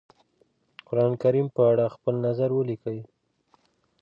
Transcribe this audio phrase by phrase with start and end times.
[0.87, 2.99] قرآنکريم په اړه خپل نظر وليکی؟